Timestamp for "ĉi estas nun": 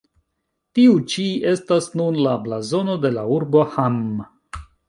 1.15-2.19